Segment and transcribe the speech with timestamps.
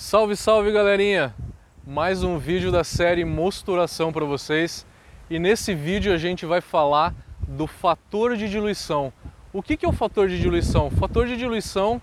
[0.00, 1.34] Salve, salve galerinha!
[1.84, 4.86] Mais um vídeo da série Mosturação para vocês
[5.28, 7.12] e nesse vídeo a gente vai falar
[7.48, 9.12] do fator de diluição.
[9.52, 10.86] O que é o fator de diluição?
[10.86, 12.00] O fator de diluição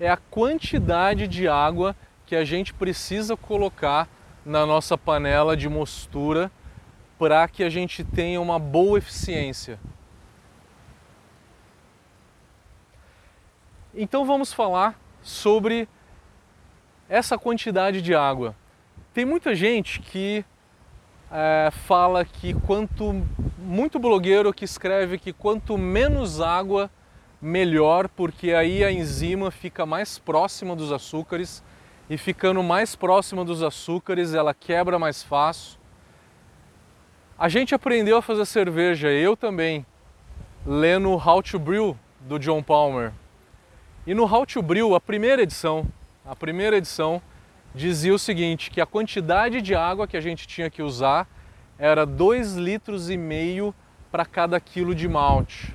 [0.00, 1.94] é a quantidade de água
[2.26, 4.08] que a gente precisa colocar
[4.44, 6.50] na nossa panela de mostura
[7.16, 9.78] para que a gente tenha uma boa eficiência.
[13.94, 15.88] Então vamos falar sobre
[17.08, 18.54] essa quantidade de água.
[19.14, 20.44] Tem muita gente que
[21.30, 23.24] é, fala que quanto
[23.58, 26.90] muito blogueiro que escreve que quanto menos água
[27.40, 31.62] melhor, porque aí a enzima fica mais próxima dos açúcares
[32.08, 35.78] e ficando mais próxima dos açúcares ela quebra mais fácil.
[37.38, 39.84] A gente aprendeu a fazer cerveja, eu também,
[40.64, 43.12] lendo How to Brew do John Palmer.
[44.06, 45.86] E no How to Brew, a primeira edição,
[46.26, 47.22] a primeira edição
[47.74, 51.28] dizia o seguinte, que a quantidade de água que a gente tinha que usar
[51.78, 53.74] era 2 litros e meio
[54.10, 55.72] para cada quilo de malte.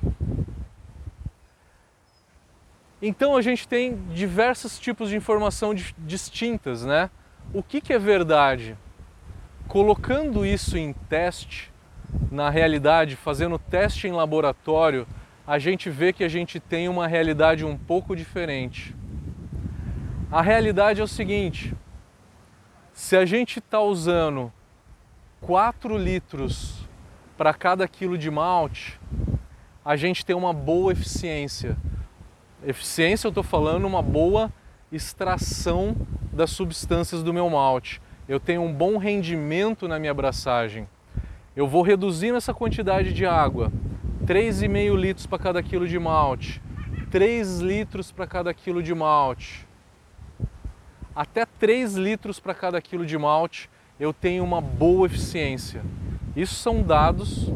[3.00, 7.08] Então a gente tem diversos tipos de informação distintas, né?
[7.54, 8.76] O que, que é verdade?
[9.66, 11.72] Colocando isso em teste,
[12.30, 15.06] na realidade, fazendo teste em laboratório,
[15.46, 18.94] a gente vê que a gente tem uma realidade um pouco diferente.
[20.32, 21.74] A realidade é o seguinte:
[22.94, 24.50] se a gente está usando
[25.42, 26.88] 4 litros
[27.36, 28.98] para cada quilo de malte,
[29.84, 31.76] a gente tem uma boa eficiência.
[32.64, 34.50] Eficiência, eu estou falando uma boa
[34.90, 35.94] extração
[36.32, 38.00] das substâncias do meu malte.
[38.26, 40.88] Eu tenho um bom rendimento na minha abraçagem.
[41.54, 43.70] Eu vou reduzindo essa quantidade de água,
[44.24, 46.62] 3,5 litros para cada quilo de malte,
[47.10, 49.70] 3 litros para cada quilo de malte
[51.14, 53.68] até 3 litros para cada quilo de malte
[54.00, 55.82] eu tenho uma boa eficiência.
[56.34, 57.46] Isso são dados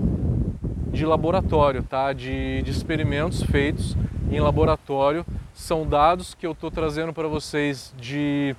[0.93, 2.12] de laboratório, tá?
[2.12, 3.97] de, de experimentos feitos
[4.31, 5.27] em laboratório.
[5.53, 8.55] São dados que eu estou trazendo para vocês de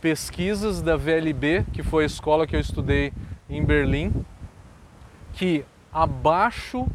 [0.00, 3.12] pesquisas da VLB, que foi a escola que eu estudei
[3.48, 4.12] em Berlim,
[5.32, 6.86] que abaixo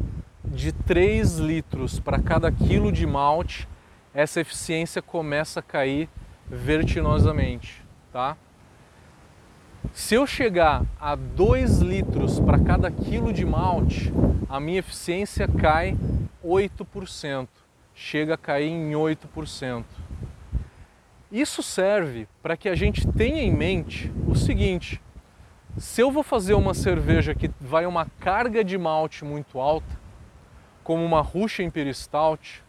[0.44, 3.66] de 3 litros para cada quilo de malte,
[4.14, 6.08] essa eficiência começa a cair
[6.50, 7.82] vertiginosamente,
[8.12, 8.36] tá?
[9.92, 14.12] Se eu chegar a 2 litros para cada quilo de malte,
[14.48, 15.96] a minha eficiência cai
[16.44, 17.48] 8%,
[17.94, 19.84] chega a cair em 8%.
[21.30, 25.00] Isso serve para que a gente tenha em mente o seguinte:
[25.76, 29.98] se eu vou fazer uma cerveja que vai uma carga de malte muito alta,
[30.82, 32.62] como uma Russian Imperial Stout,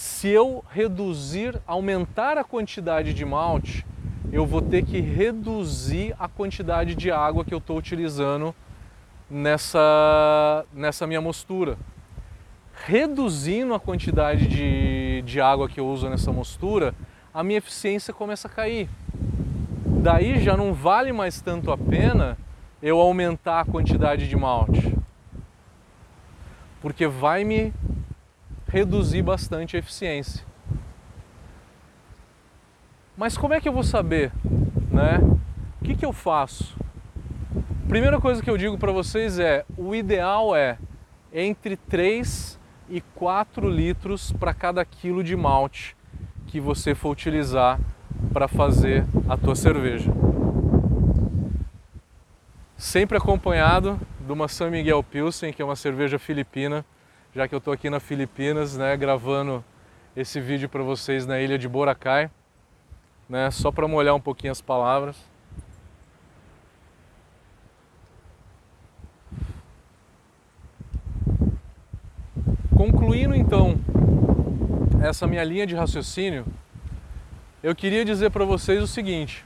[0.00, 3.84] se eu reduzir, aumentar a quantidade de malte,
[4.32, 8.54] eu vou ter que reduzir a quantidade de água que eu estou utilizando
[9.30, 11.76] nessa, nessa minha mostura.
[12.86, 16.94] Reduzindo a quantidade de, de água que eu uso nessa mostura,
[17.32, 18.88] a minha eficiência começa a cair.
[20.02, 22.38] Daí já não vale mais tanto a pena
[22.82, 24.96] eu aumentar a quantidade de malte,
[26.80, 27.70] porque vai me
[28.70, 30.44] reduzir bastante a eficiência.
[33.16, 34.32] Mas como é que eu vou saber,
[34.90, 35.18] né?
[35.80, 36.76] O que, que eu faço?
[37.88, 40.78] Primeira coisa que eu digo para vocês é: o ideal é
[41.32, 42.58] entre 3
[42.88, 45.96] e 4 litros para cada quilo de malte
[46.46, 47.78] que você for utilizar
[48.32, 50.12] para fazer a tua cerveja.
[52.76, 56.84] Sempre acompanhado de uma San Miguel Pilsen, que é uma cerveja filipina
[57.34, 59.64] já que eu estou aqui na Filipinas, né, gravando
[60.16, 62.28] esse vídeo para vocês na ilha de Boracay,
[63.28, 65.16] né, só para molhar um pouquinho as palavras.
[72.76, 73.78] Concluindo então
[75.00, 76.44] essa minha linha de raciocínio,
[77.62, 79.44] eu queria dizer para vocês o seguinte: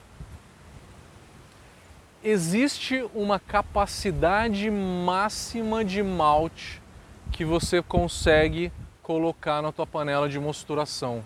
[2.22, 6.80] existe uma capacidade máxima de malte
[7.34, 8.70] que você consegue
[9.02, 11.24] colocar na tua panela de mosturação.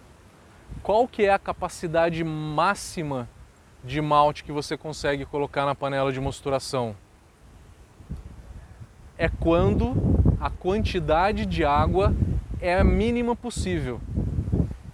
[0.82, 3.28] Qual que é a capacidade máxima
[3.84, 6.96] de malte que você consegue colocar na panela de mosturação?
[9.18, 9.92] É quando
[10.40, 12.14] a quantidade de água
[12.58, 14.00] é a mínima possível.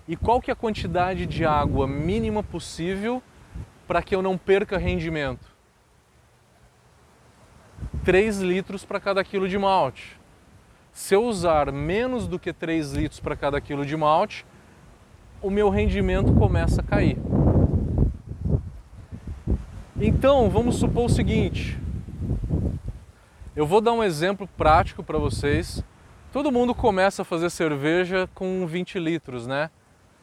[0.09, 3.23] E qual que é a quantidade de água mínima possível
[3.87, 5.47] para que eu não perca rendimento?
[8.05, 10.24] 3 litros para cada quilo de malte.
[10.95, 14.47] Se eu usar menos do que 3 litros para cada quilo de malte,
[15.43, 17.19] o meu rendimento começa a cair.
[20.01, 21.77] Então, vamos supor o seguinte.
[23.57, 25.83] Eu vou dar um exemplo prático para vocês.
[26.33, 29.71] Todo mundo começa a fazer cerveja com 20 litros, né?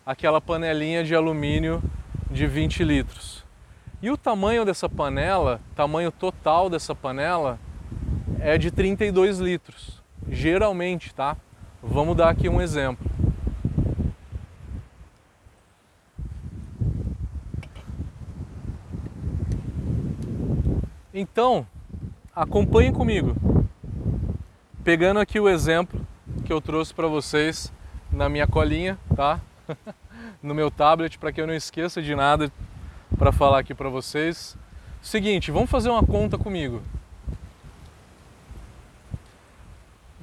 [0.05, 1.83] Aquela panelinha de alumínio
[2.31, 3.45] de 20 litros.
[4.01, 7.59] E o tamanho dessa panela, tamanho total dessa panela,
[8.39, 10.00] é de 32 litros.
[10.29, 11.37] Geralmente, tá?
[11.81, 13.09] Vamos dar aqui um exemplo.
[21.13, 21.67] Então,
[22.35, 23.35] acompanhem comigo.
[24.83, 26.05] Pegando aqui o exemplo
[26.45, 27.71] que eu trouxe para vocês
[28.11, 29.39] na minha colinha, tá?
[30.41, 32.51] no meu tablet, para que eu não esqueça de nada
[33.17, 34.57] para falar aqui para vocês.
[35.01, 36.81] Seguinte, vamos fazer uma conta comigo.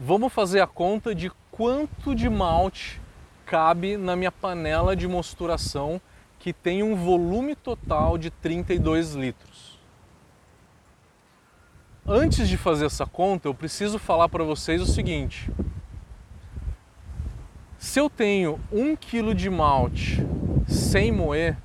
[0.00, 3.00] Vamos fazer a conta de quanto de malte
[3.44, 6.00] cabe na minha panela de mosturação
[6.38, 9.76] que tem um volume total de 32 litros.
[12.06, 15.50] Antes de fazer essa conta, eu preciso falar para vocês o seguinte:
[17.76, 20.24] se eu tenho um quilo de malte
[20.68, 21.56] sem moer,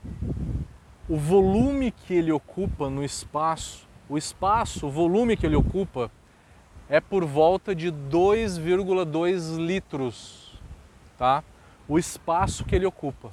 [1.07, 6.09] o volume que ele ocupa no espaço, o espaço, o volume que ele ocupa
[6.94, 10.62] é por volta de 2,2 litros,
[11.18, 11.44] tá?
[11.88, 13.31] O espaço que ele ocupa.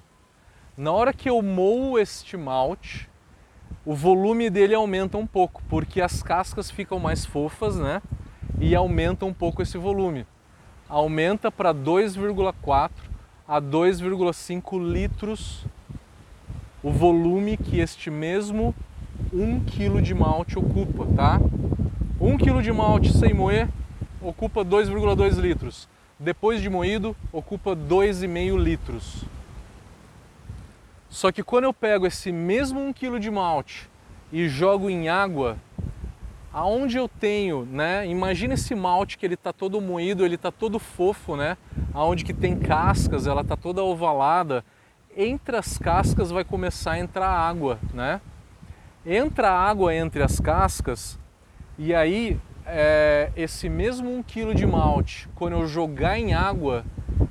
[0.78, 3.06] Na hora que eu moo este malte,
[3.84, 8.00] o volume dele aumenta um pouco, porque as cascas ficam mais fofas, né?
[8.58, 10.26] E aumenta um pouco esse volume.
[10.88, 12.90] Aumenta para 2,4
[13.46, 15.66] a 2,5 litros
[16.82, 18.74] o volume que este mesmo
[19.30, 21.38] 1 kg de malte ocupa, tá?
[22.20, 23.68] 1 kg de malte sem moer
[24.20, 25.88] ocupa 2,2 litros.
[26.18, 29.24] Depois de moído, ocupa 2,5 litros.
[31.08, 33.88] Só que quando eu pego esse mesmo 1 kg de malte
[34.30, 35.56] e jogo em água,
[36.52, 38.06] aonde eu tenho, né?
[38.06, 41.56] Imagina esse malte que ele está todo moído, ele está todo fofo, né?
[41.94, 44.62] Aonde que tem cascas, ela está toda ovalada
[45.16, 48.20] entre as cascas vai começar a entrar água, né?
[49.04, 51.19] Entra água entre as cascas
[51.82, 56.84] e aí é, esse mesmo 1 kg de malte, quando eu jogar em água,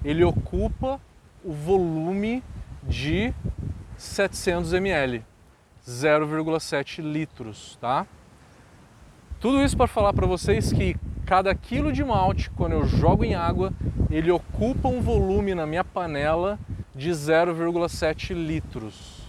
[0.04, 1.00] ele ocupa
[1.46, 2.44] o volume
[2.81, 3.31] de
[3.96, 5.24] 700 ml,
[5.88, 8.07] 0,7 litros, tá?
[9.40, 10.98] Tudo isso para falar para vocês que
[11.28, 13.72] cada quilo de malte, quando eu jogo em água,
[14.10, 16.57] ele ocupa um volume na minha panela
[16.95, 19.22] de 0,7 litros.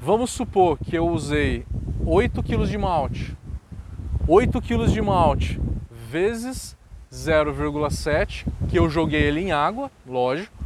[0.00, 1.64] Vamos supor que eu usei
[2.10, 3.36] 8 kg de malte.
[4.26, 5.60] 8 kg de malte
[5.90, 6.74] vezes
[7.12, 10.64] 0,7, que eu joguei ele em água, lógico.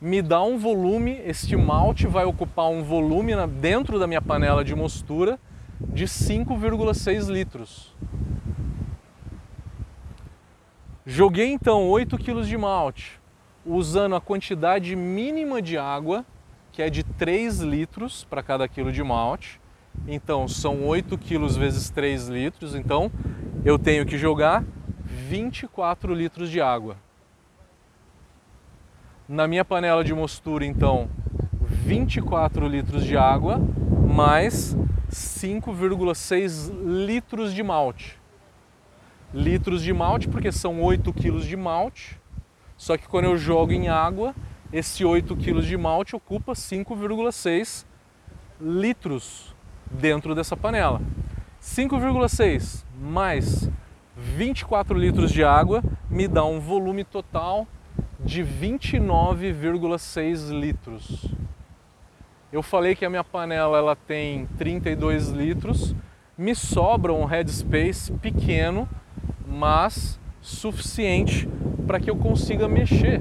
[0.00, 4.74] Me dá um volume, este malte vai ocupar um volume dentro da minha panela de
[4.74, 5.38] mostura
[5.78, 7.94] de 5,6 litros.
[11.04, 13.20] Joguei então 8 kg de malte
[13.66, 16.24] usando a quantidade mínima de água,
[16.72, 19.59] que é de 3 litros para cada quilo de malte.
[20.06, 23.10] Então são 8 quilos vezes 3 litros, então
[23.64, 24.64] eu tenho que jogar
[25.04, 26.96] 24 litros de água.
[29.28, 31.08] Na minha panela de mostura, então,
[31.60, 33.60] 24 litros de água
[34.12, 34.76] mais
[35.10, 36.70] 5,6
[37.06, 38.18] litros de malte.
[39.32, 42.20] Litros de malte, porque são 8 quilos de malte
[42.80, 44.34] só que quando eu jogo em água,
[44.72, 47.84] esse 8 kg de malte ocupa 5,6
[48.58, 49.54] litros
[49.90, 51.00] dentro dessa panela.
[51.60, 53.68] 5,6 mais
[54.16, 57.66] 24 litros de água me dá um volume total
[58.18, 61.26] de 29,6 litros.
[62.52, 65.94] Eu falei que a minha panela ela tem 32 litros,
[66.36, 68.88] me sobra um headspace pequeno,
[69.46, 71.48] mas suficiente
[71.86, 73.20] para que eu consiga mexer.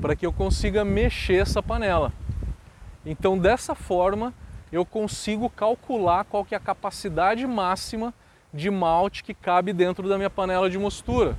[0.00, 2.12] Para que eu consiga mexer essa panela.
[3.10, 4.34] Então, dessa forma,
[4.70, 8.12] eu consigo calcular qual que é a capacidade máxima
[8.52, 11.34] de malte que cabe dentro da minha panela de mostura.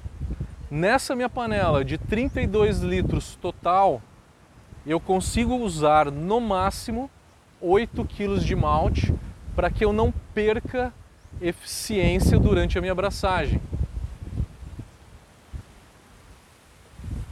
[0.72, 4.02] Nessa minha panela de 32 litros total,
[4.84, 7.08] eu consigo usar no máximo
[7.62, 9.14] 8 kg de malte
[9.56, 10.92] para que eu não perca
[11.40, 13.62] eficiência durante a minha abraçagem.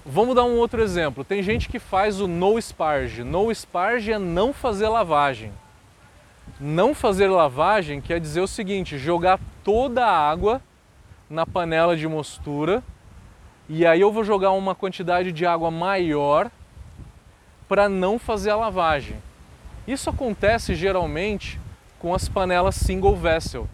[0.10, 1.26] Vamos dar um outro exemplo.
[1.26, 3.26] Tem gente que faz o no sparge.
[3.26, 5.52] No sparge é não fazer lavagem.
[6.62, 10.62] Não fazer lavagem quer dizer o seguinte: jogar toda a água
[11.30, 12.82] na panela de mostura
[13.68, 16.50] e aí eu vou jogar uma quantidade de água maior
[17.68, 19.18] para não fazer a lavagem.
[19.86, 21.60] Isso acontece geralmente
[22.00, 23.68] com as panelas single vessel.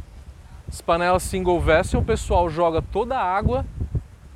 [0.68, 3.64] As panelas single vessel, o pessoal joga toda a água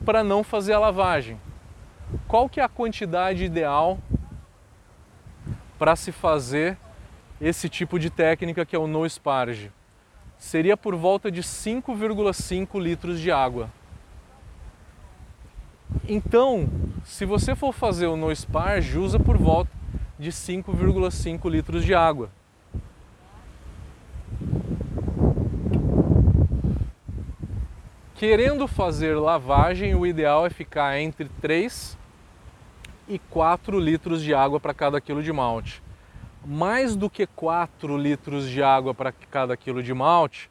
[0.05, 1.39] para não fazer a lavagem.
[2.27, 3.99] Qual que é a quantidade ideal
[5.77, 6.77] para se fazer
[7.39, 9.71] esse tipo de técnica que é o no sparge?
[10.37, 13.69] Seria por volta de 5,5 litros de água.
[16.07, 16.69] Então,
[17.03, 19.71] se você for fazer o no sparge, usa por volta
[20.17, 22.29] de 5,5 litros de água.
[28.17, 31.95] Querendo fazer lavagem, o ideal é ficar entre 3
[33.07, 35.83] e 4 litros de água para cada quilo de malte.
[36.43, 40.50] Mais do que 4 litros de água para cada quilo de malte,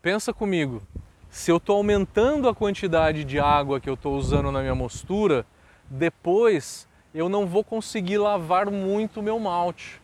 [0.00, 0.82] pensa comigo,
[1.28, 5.44] se eu estou aumentando a quantidade de água que eu estou usando na minha mostura,
[5.90, 10.00] depois eu não vou conseguir lavar muito o meu malte.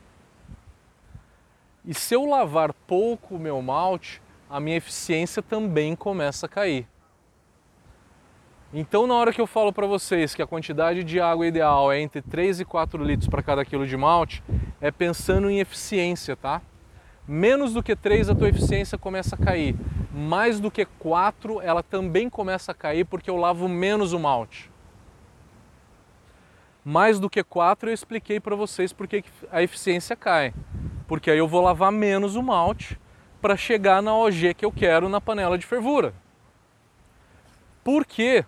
[1.82, 6.88] E se eu lavar pouco o meu malte, a minha eficiência também começa a cair.
[8.74, 12.00] Então, na hora que eu falo para vocês que a quantidade de água ideal é
[12.00, 14.42] entre 3 e 4 litros para cada quilo de malte,
[14.80, 16.60] é pensando em eficiência, tá?
[17.28, 19.76] Menos do que 3 a tua eficiência começa a cair.
[20.12, 24.68] Mais do que 4 ela também começa a cair porque eu lavo menos o malte.
[26.84, 30.52] Mais do que 4 eu expliquei para vocês porque a eficiência cai.
[31.06, 32.98] Porque aí eu vou lavar menos o malte
[33.40, 36.14] para chegar na OG que eu quero na panela de fervura.
[37.82, 38.44] Por quê?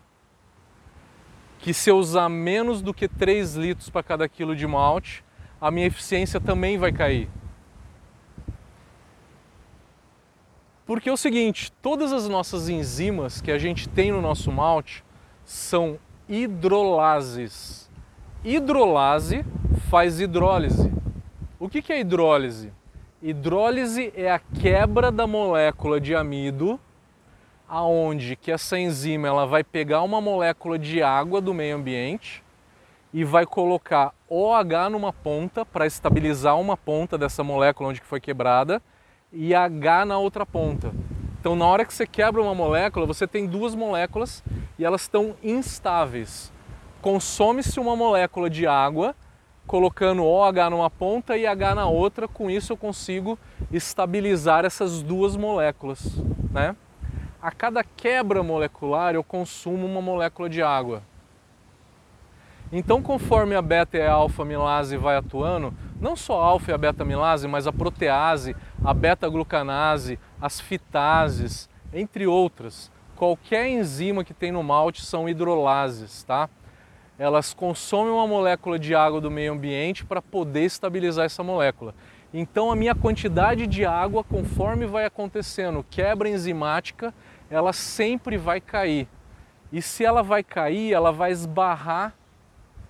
[1.59, 5.25] Que se eu usar menos do que 3 litros para cada quilo de malte,
[5.61, 7.29] a minha eficiência também vai cair.
[10.85, 15.05] Porque é o seguinte, todas as nossas enzimas que a gente tem no nosso malte
[15.45, 17.91] são hidrolases.
[18.45, 19.45] Hidrolase
[19.89, 20.93] faz hidrólise.
[21.59, 22.73] O que é hidrólise?
[23.23, 26.81] Hidrólise é a quebra da molécula de amido,
[27.69, 32.43] aonde que essa enzima ela vai pegar uma molécula de água do meio ambiente
[33.15, 38.21] e vai colocar OH numa ponta para estabilizar uma ponta dessa molécula onde que foi
[38.21, 38.83] quebrada
[39.33, 40.93] e H na outra ponta.
[41.39, 44.43] Então, na hora que você quebra uma molécula, você tem duas moléculas
[44.77, 46.53] e elas estão instáveis.
[47.01, 49.15] Consome-se uma molécula de água
[49.67, 53.39] colocando OH numa ponta e H na outra, com isso eu consigo
[53.71, 56.05] estabilizar essas duas moléculas.
[56.51, 56.77] Né?
[57.41, 61.03] A cada quebra molecular eu consumo uma molécula de água.
[62.71, 66.75] Então, conforme a beta e a alfa milase vai atuando, não só a alfa e
[66.75, 74.25] a beta milase, mas a protease, a beta glucanase, as fitases, entre outras, qualquer enzima
[74.25, 76.49] que tem no malte são hidrolases, tá?
[77.23, 81.95] Elas consomem uma molécula de água do meio ambiente para poder estabilizar essa molécula.
[82.35, 87.15] Então a minha quantidade de água, conforme vai acontecendo quebra enzimática,
[87.49, 89.07] ela sempre vai cair.
[89.71, 92.13] E se ela vai cair, ela vai esbarrar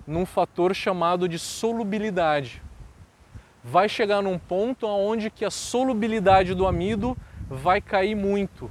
[0.06, 2.62] num fator chamado de solubilidade.
[3.62, 7.14] Vai chegar num ponto onde que a solubilidade do amido
[7.50, 8.70] vai cair muito.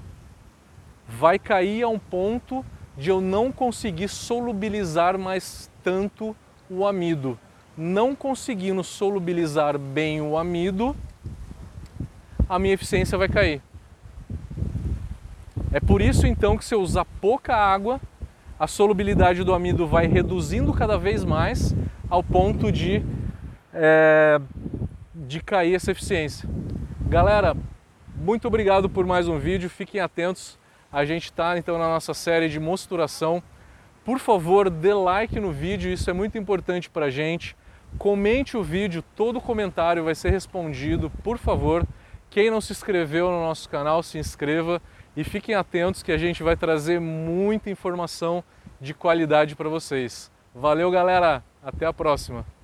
[1.07, 2.65] Vai cair a um ponto
[3.01, 6.35] de eu não conseguir solubilizar mais tanto
[6.69, 7.35] o amido.
[7.75, 10.95] Não conseguindo solubilizar bem o amido,
[12.47, 13.59] a minha eficiência vai cair.
[15.73, 17.99] É por isso então que se eu usar pouca água,
[18.59, 21.73] a solubilidade do amido vai reduzindo cada vez mais
[22.07, 23.03] ao ponto de,
[23.73, 24.39] é,
[25.15, 26.47] de cair essa eficiência.
[27.09, 27.57] Galera,
[28.15, 30.60] muito obrigado por mais um vídeo, fiquem atentos
[30.91, 33.41] a gente está então na nossa série de mosturação.
[34.03, 37.55] Por favor, dê like no vídeo, isso é muito importante para a gente.
[37.97, 41.85] Comente o vídeo, todo comentário vai ser respondido, por favor.
[42.29, 44.81] Quem não se inscreveu no nosso canal, se inscreva
[45.15, 48.43] e fiquem atentos que a gente vai trazer muita informação
[48.79, 50.31] de qualidade para vocês.
[50.55, 51.43] Valeu, galera!
[51.63, 52.60] Até a próxima!